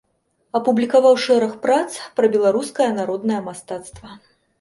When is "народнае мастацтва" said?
3.01-4.17